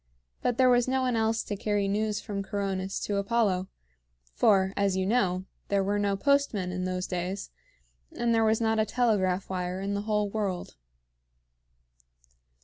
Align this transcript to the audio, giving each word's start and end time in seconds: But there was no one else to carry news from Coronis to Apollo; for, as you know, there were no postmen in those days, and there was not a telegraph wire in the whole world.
But 0.41 0.57
there 0.57 0.67
was 0.71 0.87
no 0.87 1.01
one 1.01 1.15
else 1.15 1.43
to 1.43 1.55
carry 1.55 1.87
news 1.87 2.19
from 2.19 2.41
Coronis 2.41 2.99
to 3.01 3.17
Apollo; 3.17 3.67
for, 4.33 4.73
as 4.75 4.97
you 4.97 5.05
know, 5.05 5.45
there 5.67 5.83
were 5.83 5.99
no 5.99 6.17
postmen 6.17 6.71
in 6.71 6.85
those 6.85 7.05
days, 7.05 7.51
and 8.11 8.33
there 8.33 8.43
was 8.43 8.59
not 8.59 8.79
a 8.79 8.85
telegraph 8.87 9.47
wire 9.47 9.79
in 9.79 9.93
the 9.93 10.01
whole 10.01 10.27
world. 10.27 10.75